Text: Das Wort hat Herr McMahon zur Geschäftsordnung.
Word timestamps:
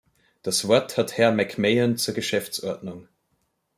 Das 0.41 0.67
Wort 0.67 0.97
hat 0.97 1.15
Herr 1.19 1.31
McMahon 1.31 1.95
zur 1.95 2.15
Geschäftsordnung. 2.15 3.07